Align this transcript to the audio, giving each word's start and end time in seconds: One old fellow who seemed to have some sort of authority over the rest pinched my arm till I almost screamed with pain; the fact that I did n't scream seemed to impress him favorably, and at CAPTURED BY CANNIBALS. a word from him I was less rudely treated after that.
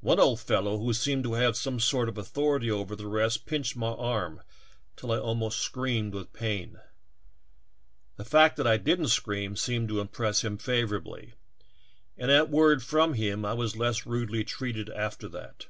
One 0.00 0.18
old 0.18 0.40
fellow 0.40 0.78
who 0.78 0.94
seemed 0.94 1.22
to 1.24 1.34
have 1.34 1.54
some 1.54 1.80
sort 1.80 2.08
of 2.08 2.16
authority 2.16 2.70
over 2.70 2.96
the 2.96 3.06
rest 3.06 3.44
pinched 3.44 3.76
my 3.76 3.88
arm 3.90 4.40
till 4.96 5.12
I 5.12 5.18
almost 5.18 5.58
screamed 5.58 6.14
with 6.14 6.32
pain; 6.32 6.80
the 8.16 8.24
fact 8.24 8.56
that 8.56 8.66
I 8.66 8.78
did 8.78 9.02
n't 9.02 9.10
scream 9.10 9.56
seemed 9.56 9.90
to 9.90 10.00
impress 10.00 10.42
him 10.42 10.56
favorably, 10.56 11.34
and 12.16 12.30
at 12.30 12.44
CAPTURED 12.44 12.46
BY 12.48 12.48
CANNIBALS. 12.48 12.48
a 12.52 12.56
word 12.56 12.82
from 12.82 13.12
him 13.12 13.44
I 13.44 13.52
was 13.52 13.76
less 13.76 14.06
rudely 14.06 14.44
treated 14.44 14.88
after 14.88 15.28
that. 15.28 15.66